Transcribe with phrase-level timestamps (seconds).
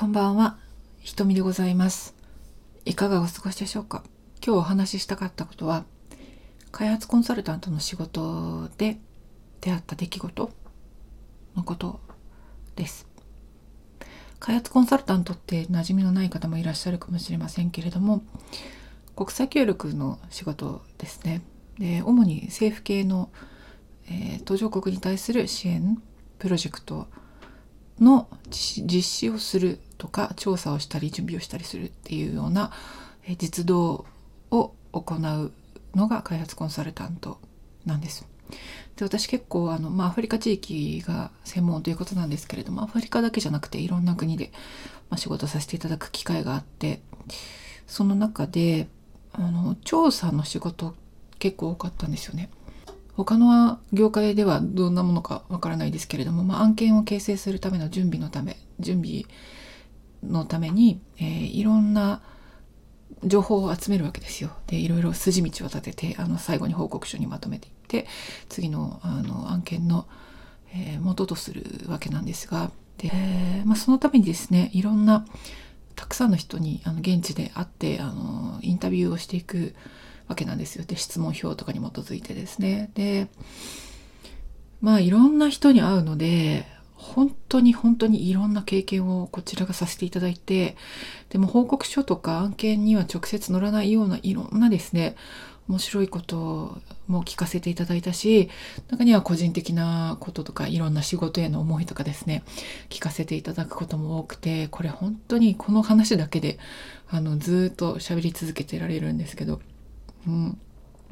[0.00, 0.56] こんばんは、
[1.00, 2.14] ひとみでございます。
[2.86, 4.02] いかがお過ごしでしょうか？
[4.42, 5.84] 今日お話ししたかったことは、
[6.72, 8.98] 開発コンサルタントの仕事で
[9.60, 10.50] 出会った出来事
[11.54, 12.00] のこと
[12.76, 13.06] です。
[14.38, 18.22] 開発コンサルタントって馴染みのない方もいらっしゃるかもしれませんけれども、
[19.14, 21.42] 国際協力の仕事ですね。
[21.78, 23.28] で主に政府系の、
[24.06, 26.02] えー途上国に対する支援
[26.38, 27.06] プロジェクト
[28.00, 32.72] の実施をするとか調査をしたり準備をしたりするっていうような
[33.26, 34.06] え実動
[34.50, 35.52] を行う
[35.94, 37.38] のが開発コンサルタント
[37.84, 38.26] なんです。
[38.96, 44.50] で私結構あの、まあ、アフリカ地域が専門ということなんですけれどもアフリカだけじゃなくていろんな国で、
[45.08, 47.00] まあ、仕事させていただく機会があって
[47.86, 48.88] その中で
[49.32, 50.94] あの調査の仕事
[51.38, 52.50] 結構多かったんですよね。
[53.16, 59.24] 他の業界ではどんなものかわからないですけれども、まあ、案件を形成するための準備のため準備
[60.22, 62.22] のために、えーいろんな
[63.24, 64.50] 情報を集めるわけですよ。
[64.66, 68.06] でいろいろ筋道を立ててあの最後に報告書にまとめていって
[68.48, 70.06] 次のあの案件の、
[70.72, 73.10] えー元とするわけなんですがで、
[73.64, 75.26] まあ、そのためにですねいろんな
[75.96, 79.74] たくさんの人にあの現地で会ってあのインタビューをしていく
[80.30, 80.84] わけなんですよ。
[80.86, 82.90] で質問票とかに基づいてですね。
[82.94, 83.26] で
[84.80, 90.76] まあいろんな人に会うので本当に本当にいろんな経験をこちらがさせていただいて
[91.30, 95.16] でも報告書とか案件には直接載らないようないろんなですね
[95.68, 96.78] 面白いこと
[97.08, 98.50] も聞かせていただいたし
[98.90, 102.44] 中には個人的なこととかいろんな仕事への思いとかですね
[102.88, 106.58] 聞かせていただくことも多くてこれ本当にこの話だけで
[107.08, 109.60] あのずっと喋り続けてられるんですけど、
[110.26, 110.58] うん、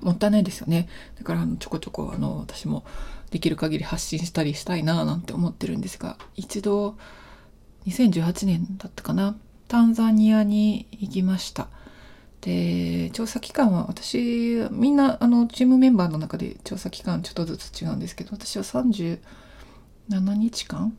[0.00, 0.88] もったいないですよね。
[1.16, 2.84] だからあのちょこちょこあの私も
[3.30, 6.96] できる限り発信したりしたいななんて思ってるんですが一度
[7.86, 9.36] 2018年だったかな
[9.66, 11.68] タンザニアに行きました。
[12.40, 19.18] で調査期間は私みんなあのチームメンバーの中で調査期間ちょっとずつ違うんですけど私は37
[20.08, 20.96] 日間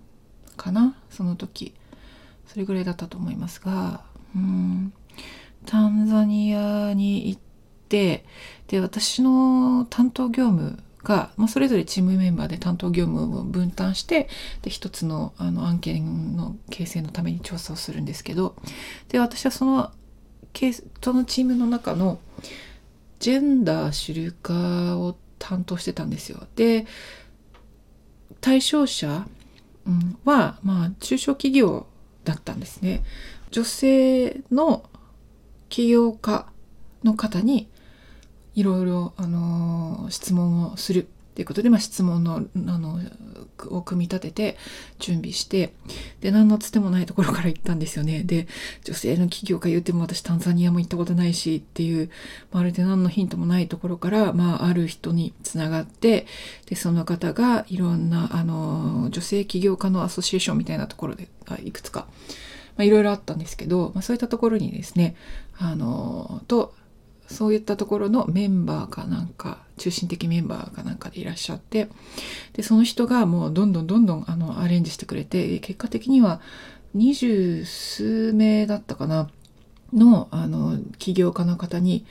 [0.58, 1.74] かなその時。
[2.50, 4.02] それぐらいだったと思いますが
[4.36, 4.92] うん
[5.66, 7.42] タンザニアに行っ
[7.90, 8.24] で
[8.80, 14.30] 私の担当業務が、まあ、それぞれチームメンバーで担当業務を分担して
[14.62, 18.56] で一つのあの案件の形成のために調査をするんですけど
[19.10, 19.92] で私はその
[20.54, 22.20] ケースそのチームの中の
[23.20, 26.48] ジェンダー主流化を担当してたんですよ。
[26.56, 26.86] で
[28.42, 29.28] 対象者、
[29.86, 31.88] うんは、まあ、中小企業
[32.24, 33.04] だったんですね。
[33.52, 34.84] 女性の
[35.68, 36.48] 起業家
[37.04, 37.68] の方に
[38.56, 41.06] いろいろ、あの質問をするっ
[41.40, 43.00] ていうことで、まあ、質問のあの
[43.72, 44.58] を組み立てて
[45.00, 45.74] 準備して
[46.22, 48.24] で何のつてもないところから行ったんですよね。
[48.24, 48.48] で
[48.84, 52.10] 女性の起業家言っても私タンザニアも行ったことないしっていう
[52.52, 56.26] まるで何のヒントもないところから、まあ、ある人につながって
[56.66, 61.30] でその方がいろんなあの女性起業家のアソシエーションみたいなところで
[61.64, 62.08] いくつか
[62.80, 65.18] まあ、いろいろあったんですけど、まあ、そういったところにですね
[65.58, 66.74] あのと
[67.30, 71.88] そういったところのメンバーかなんか中心的メンバーかなんかでいらっしゃって
[72.54, 76.42] でその人がもうどんどんどんどんあのアレンジしてくれて結果的には
[76.94, 79.30] 二十数名だったかな
[79.94, 82.06] のあの起業家の方に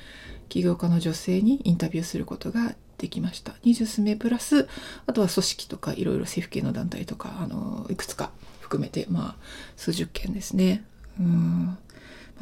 [0.48, 3.54] 起業家の女性にインタビューすることができました。
[3.62, 4.68] 二十数名プラス
[5.06, 8.30] あとは組織とかいろいろ政府系の団体とかあのいくつか
[8.60, 9.36] 含めてまあ
[9.76, 10.84] 数十件ですね。
[11.18, 11.78] うん。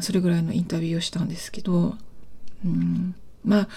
[0.01, 1.97] それぐらいのインタビューをしたんですけど
[2.65, 3.15] うん。
[3.44, 3.69] まあ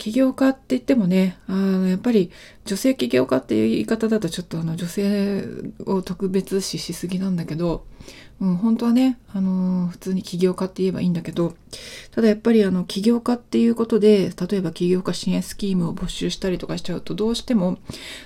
[0.00, 2.30] 起業家って言ってもねあのやっぱり
[2.64, 5.44] 女性起業家っていう言い方だとちょっとあの女性
[5.84, 7.84] を特別視しすぎなんだけど、
[8.40, 11.54] うん、本当はね、あの普通に起業家って言えばいいんだけど
[12.12, 17.76] ただやっぱりあの起業家っていうことで例えば起業家支援スキームを募集したりとかしちゃうとどうしても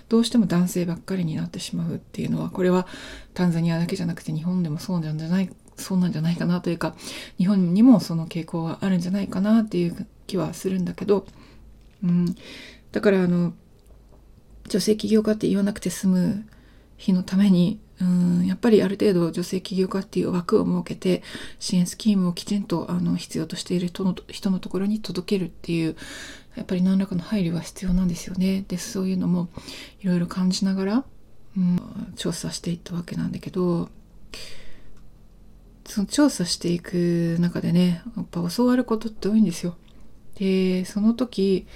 [0.09, 2.87] どうしても男性ばっかりになってしまうっていうのはこれは
[3.35, 6.95] タンザニアだけじゃなくて日本でもそうなんじゃないそうなんじゃないかなというか
[7.39, 11.27] 日本にもその傾向はあるんじゃないかなっていう気はするんだけど、
[12.03, 12.35] うん、
[12.93, 13.53] だからあの
[14.69, 16.47] 女性起業家って言わなくて済む
[16.97, 21.23] 日のためにうんやっぱりある程度女性起業家っていう枠を設けて
[21.59, 25.97] 支援スキームをきちんとあの必要としている人の人のところに届けるっていう
[26.57, 28.65] やっぱり何らかの配慮は必要なんですよね。
[28.67, 29.49] でそういうのも
[30.01, 31.05] いろいろ感じながら、
[31.57, 31.81] うん、
[32.17, 33.91] 調査していったわけなんだけど
[35.87, 39.77] その調査していく中でねやっぱ教わることって多いんですよ。
[40.37, 41.67] でその時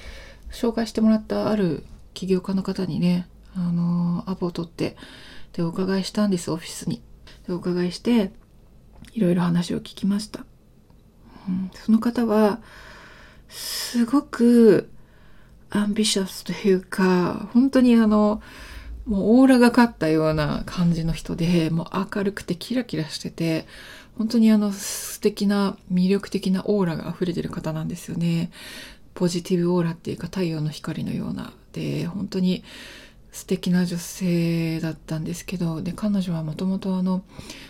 [0.50, 1.84] 紹介してもらったある
[2.14, 4.96] 起業家の方にねあのアポを取って
[5.52, 7.02] でお伺いしたんですオフィスに。
[7.46, 8.32] でお伺いして
[9.12, 10.44] いろいろ話を聞きました、
[11.49, 12.61] うん、その方は
[13.49, 14.90] すごく
[15.70, 18.43] アンビシャスというか本当にあの
[19.06, 23.66] もうオーラがかったような感じの人でもう明るくてキラキラしてて
[24.18, 28.50] 本当にあの素敵な魅力的なオーラが溢れてる方なんですよね。
[29.14, 31.52] ポジティブオーラっていうか太陽の光のような。
[31.72, 32.64] で本当に
[33.30, 35.82] 素敵な女性だったんですけど。
[35.82, 37.22] で彼女はもともとあの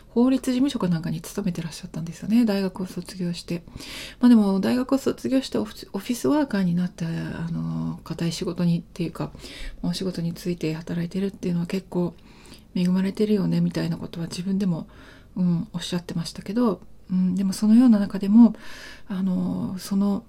[0.08, 2.46] 法律事務所かなんかに勤めてらっしゃったんですよね。
[2.46, 3.62] 大学を卒業して。
[4.18, 7.10] まあでも大学を卒業してオフィスワーカーになったあ
[7.50, 9.32] の固い仕事にっていうか
[9.82, 12.14] お仕事について働いてるっていうのは結構
[12.74, 14.86] 恵まれてるよねみたいなことは自分でも、
[15.36, 16.80] うん、おっしゃってましたけど、
[17.10, 18.54] うん、でもそのような中でも
[19.08, 20.24] あのその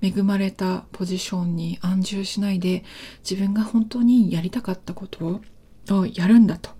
[0.00, 2.84] 恵まれたポジションに安住しないで
[3.28, 5.40] 自分が本当にやりたかったこと
[5.90, 6.70] をやるんだと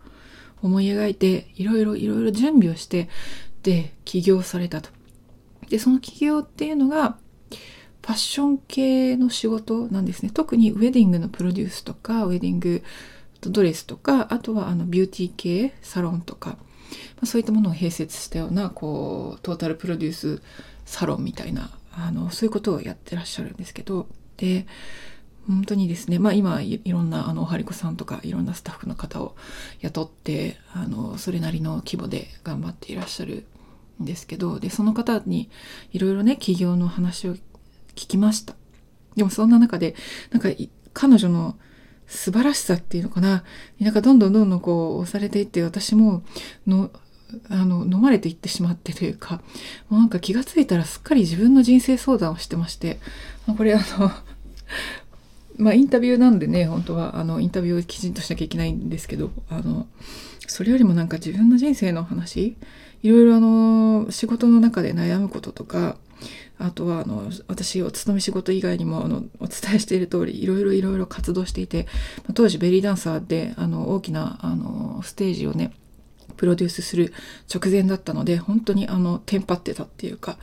[0.63, 3.09] 思い描いていろいろいろいろ準備をして
[3.63, 4.91] で起業されたと。
[5.69, 7.19] でその起業っていうのが
[8.09, 12.83] ファッション系の仕事なんですね特にウェディングのプロデュースとかウェディング
[13.41, 16.57] ドレスとかあとはあのビューティー系サロンとか、ま
[17.23, 20.43] あ、そういったものを併設したようなこうトータルプロデュース
[20.85, 24.07] サロンみたいなあのそういうことをやってらっしゃるんですけど
[24.37, 24.67] で
[25.47, 29.35] 本当にですねまあ今いろんなあのおはりこさんとかいろんなスタッフの方を
[29.81, 33.47] 雇ってあのそれなりの規模で頑張っていらっしゃる
[34.03, 35.49] んですけどでその方に
[35.93, 37.41] いろいろね起業の話を聞
[37.95, 38.55] きました。
[39.17, 39.97] でもそんな中で
[40.31, 40.49] なんか
[40.93, 41.57] 彼女の
[42.09, 43.45] 素晴らしさっていうのかな。
[43.79, 46.23] なんかどんどんどんどんこう押されていって私も
[46.67, 46.91] の
[47.51, 49.43] あの飲まれていってしまってというか
[49.91, 52.99] もうなんか気が付いたらすっかり自分の人生相談をしてまして
[53.57, 54.11] これあの
[55.59, 59.87] まあインタビューなんでね本当はあのインタビューをきちんとしなきゃいけないんですけどあの
[60.47, 62.57] それよりもなんか自分の人生の話
[63.03, 65.97] いろいろあの仕事の中で悩むこととか
[66.59, 71.87] あとはあの私お勤め仕事以外にもあのお伝えしている通りいろいろいろいろ活動していて
[72.35, 75.73] 当時ベリーダンサーであの大きなあのステージをね
[76.37, 77.13] プロデュースする
[77.53, 80.39] 直前だったので本当にあのテンパってたっていうか、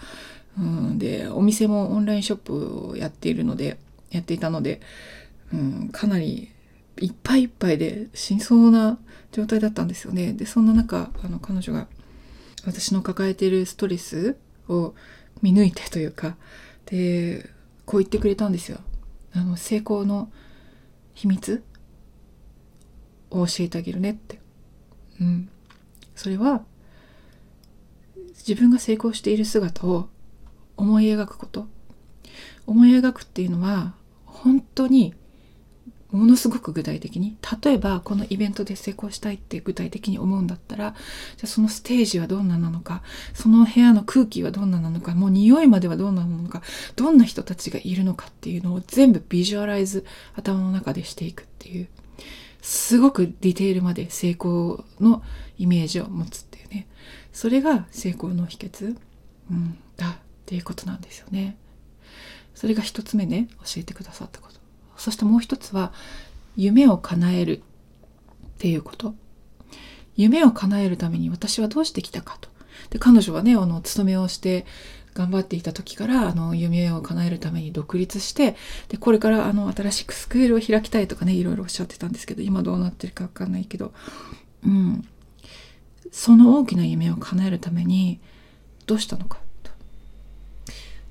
[0.59, 3.77] うん、でお店もオンラインショップをやっているので
[4.11, 4.81] やっていたので、
[5.53, 6.51] うん、かなり
[7.01, 8.97] いっぱいいっぱいで死にそうな
[9.31, 10.31] 状態だったんですよね。
[10.31, 11.87] でそんな中あの彼女が
[12.65, 14.37] 私の抱えているストレス
[14.69, 14.93] を
[15.41, 16.35] 見抜いてというか
[16.85, 17.49] で
[17.85, 18.79] こう言ってくれたんですよ。
[19.33, 20.31] あの成功の
[21.13, 21.63] 秘密
[23.29, 24.39] を教えてあげるねって。
[25.19, 25.49] うん。
[26.15, 26.63] それは
[28.47, 30.09] 自分が成功している姿を
[30.77, 31.67] 思い描くこと。
[32.65, 33.93] 思い描くっていうのは
[34.25, 35.13] 本当に
[36.11, 43.01] ものすごく具体的に例えばこのイベントで成功したいって具体的に思うんだったらじゃあそのステージはどんななのか
[43.33, 46.61] その部屋の空気はどんななのかもう匂いまではどんななのか
[46.95, 50.05] どんな人たちがいるのかっていうのを全部ビジュアライズ
[50.35, 51.87] 頭の中でしていくっていう
[52.61, 55.23] すごくディテールまで成功の
[55.57, 56.87] イメージを持つっていうね
[57.33, 58.97] それが成功の秘訣、
[59.51, 60.13] うん、だっ
[60.45, 61.57] ていうことなんですよね。
[62.53, 64.59] それが一つ目ね教えてくださったこと
[64.97, 65.91] そしてもう一つは
[66.55, 67.61] 夢を叶えるっ
[68.57, 69.13] ていうこと。
[70.15, 72.49] 夢を叶えるために私はどうしてきたかと。
[72.89, 74.65] で彼女はねあの勤めをして
[75.13, 78.55] 頑張っていた時からあの夢を叶えるために独立して
[78.89, 83.93] でこれからあの新しくスクールを開きたいとかねいろいろおっしゃってたんですけど今どうなってるか分かんないけど、
[84.65, 85.07] うん、
[86.11, 88.19] その大きな夢を叶えるために
[88.85, 89.71] どうしたのかと。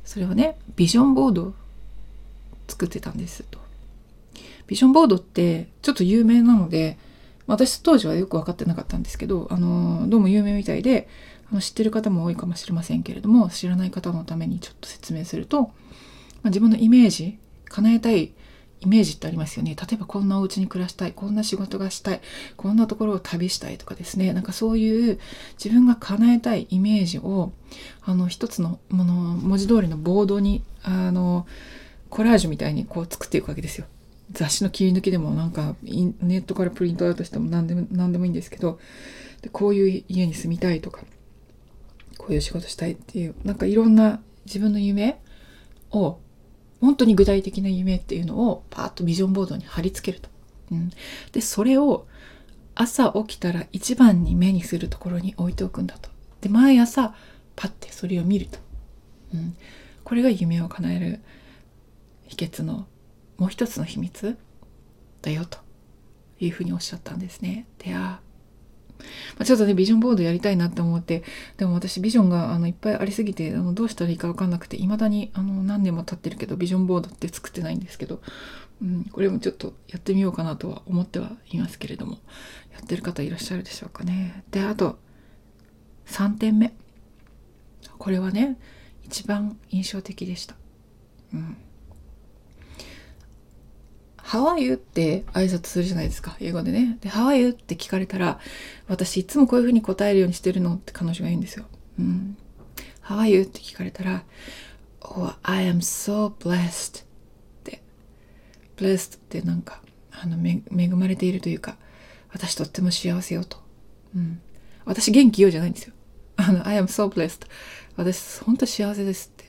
[0.05, 1.55] それはねビジョンボードを
[2.69, 3.64] 作ってたんですと。
[4.67, 6.99] ビジョンボードってちょっと有名なので
[7.47, 11.09] 私当時はよく分かってなかったんですけどあのどうも有名みたいで
[11.51, 15.73] あの知ってる方も多いかもしれませんけれども知らない方のためにちょっと説明すると、まあ、
[16.45, 18.33] 自分のイメージ叶えたい
[18.81, 22.21] イメージってありますよね例えばこんなお家に暮らしたいこんな仕事がしたい
[22.57, 25.19] こんなところを旅したいとかですねなんかそういう
[25.57, 27.53] 自分が叶えたいイメージを
[28.03, 31.47] あの一つのもの文字通りのボードにあの
[32.11, 33.87] コラージュみたいにこう作っていくわけですよ。
[34.35, 38.79] 雑誌の切り抜きでもなんかネットからプリントアウトしても何でも何でもいいんですけど
[39.43, 41.03] でこういう家に住みたいとか
[42.19, 45.21] こういう仕事したいっていうなんかいろんな自分の夢
[45.91, 46.19] を
[46.81, 50.29] 本当に具体的な夢っていうのをパーッとビジョンボードに貼り付けると。
[50.71, 50.91] うん、
[51.33, 52.07] でそれを
[52.75, 56.11] 朝起きたら一番に目にするところに置いておくんだと。
[56.41, 57.15] で毎朝
[57.57, 58.59] パッてそれを見ると。
[59.33, 59.57] うん、
[60.03, 61.21] これが夢を叶える
[62.27, 62.87] 秘訣の
[63.37, 64.37] もう一つの秘密
[65.23, 65.59] だよと
[66.41, 67.67] いうふうにおっしゃったんですね。
[67.79, 68.21] であ
[69.39, 71.25] ま、ちょっとねビジョンボードやりたいなって思って
[71.57, 78.21] でも私ビジョンがあのいっぱいありすぎてあのどうしたらいいか分かんなくていまだにあの何年も経ってるけどビジョンボードって作ってないんですけど、
[78.83, 82.19] うん、これもちょっとやってみようかなとは思ってはいますけれども
[82.73, 84.45] やってる方いらっしゃるでしょうかね。
[84.51, 84.99] であと
[86.07, 86.73] 3点目
[87.99, 88.59] これはね
[89.03, 90.57] 一番印象的でした。
[91.33, 91.57] うん
[94.35, 96.37] ハワイ y って挨拶するじゃないですか。
[96.41, 96.99] 英語でね。
[97.01, 98.41] で、ハワイ y って聞かれたら、
[98.89, 101.67] 私いつもこういうふうに答えるようにしてるのって彼女が言うんですよ。
[102.01, 102.37] うん。
[103.01, 104.25] ハワイ y って聞かれたら、
[105.03, 107.05] Oh, I am so blessed っ
[107.63, 107.81] て。
[108.77, 111.77] blessed ってなんか、あの、恵まれているというか、
[112.33, 113.59] 私とっても幸せよと。
[114.17, 114.41] うん。
[114.85, 115.95] 私元気よじゃないんですよ。
[116.39, 117.47] あの、I am so blessed.
[117.95, 119.45] 私、本当幸せですって。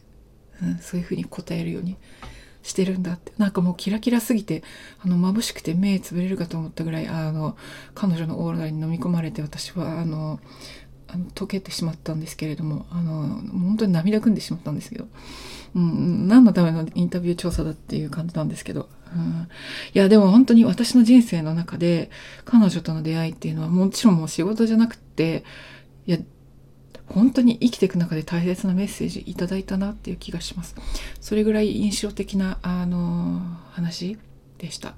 [0.62, 1.98] うん、そういうふうに答えるように
[2.66, 3.32] してるんだって。
[3.38, 4.64] なんかもうキラキラすぎて
[5.04, 7.56] あの眩しくて目つぶれるかと思ったぐらいあの
[7.94, 10.40] 彼女のオーラに飲み込まれて私はあの
[11.08, 15.06] あの溶けてしまったんですけれどもあの本当に涙ぐんでしまったんですけど、
[15.76, 19.48] うん、何のためのインタビュー調査だっていう感じなんですけど、うん、
[19.94, 22.10] いやでも本当に私の人生の中で
[22.46, 25.44] 彼女との出会いっていうのはもちろんもう仕事じゃなくて
[26.08, 26.18] いや
[27.08, 30.76] 本当に生きていく中で大切なメッセージいただいたなっていう気がします。
[31.22, 34.18] それぐらい印象的な、あの話
[34.58, 34.96] でした。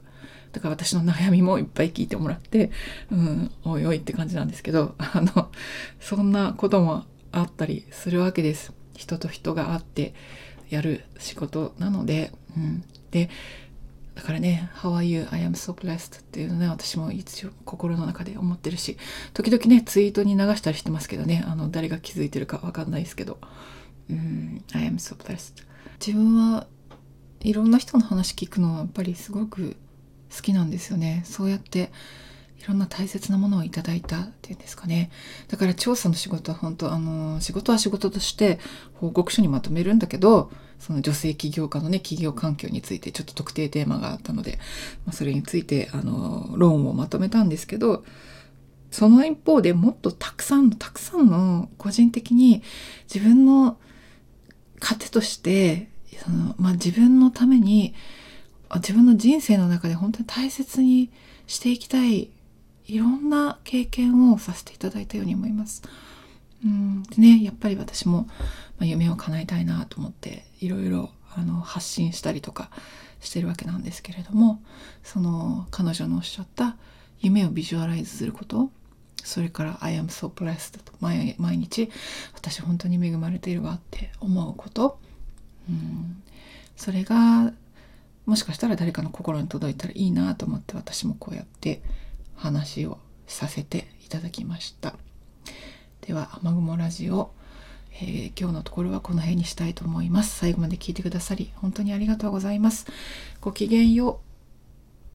[0.53, 2.71] だから私の悩みもいっぱい聞いてもらって、
[3.11, 5.51] うん、おいおいって感じなんですけど、あの、
[5.99, 8.73] そんなこともあったりするわけです。
[8.95, 10.13] 人と人があって
[10.69, 12.83] やる仕事なので、うん。
[13.11, 13.29] で、
[14.17, 15.27] だからね、How are you?
[15.29, 18.97] I am so blessed っていうのね、私も一応心の中で思ってるし、
[19.35, 23.37] 時々ね、ツイートに流したりしてますけどね、あの、誰が気づいてるかわかんないですけど、
[24.09, 25.63] うん、I am so blessed。
[26.03, 26.65] 自分は
[27.41, 29.75] いろんな人の話聞くのはやっぱりすごく
[30.35, 31.21] 好きなんですよね。
[31.23, 31.91] そうやって
[32.67, 35.09] ろんな大切なものをいただいたっていうんですかね。
[35.47, 38.59] だから調査の仕事は本当あの仕事は仕事として
[38.95, 44.59] 報告書にまとめるんだけどその女性起業家のね企業環境についてちょっと特定テーマがあったので、
[45.05, 48.03] まあ、それについてあの論をまとめたんですけど
[48.91, 52.63] その一方でもっとたくさんのたくさんの個人的に
[53.13, 53.77] 自分の
[54.79, 55.89] 糧として
[56.23, 57.93] その、まあ、自分のために
[58.75, 61.11] 自分の人生の中で本当に大切に
[61.47, 62.29] していきたい
[62.87, 65.83] いろんな経験をさせていただいたように思います。
[66.65, 72.71] うんでね、やっぱり私も、まあ、夢を叶えたいなと思っていろいろあの発信したりとか
[73.19, 74.61] してるわけなんですけれども
[75.03, 76.75] その彼女のおっしゃった
[77.19, 78.71] 夢をビジュアライズすること
[79.23, 81.91] それから「I am so blessed」と毎日
[82.33, 84.99] 私本当に恵まれているわって思うこと、
[85.69, 86.23] うん、
[86.75, 87.53] それが
[88.25, 91.81] もしかしたら誰かの心に届いたらいいなと思って私もこうやって
[92.37, 94.95] 話をさせていただきました。
[96.01, 97.31] では雨雲ラジオ、
[98.01, 100.37] えー、今日のところはこの辺にしたいと思います。
[100.37, 102.85] 最後まで聞いてくださり本当にありがとうございます。
[103.41, 104.26] ごきげんよう。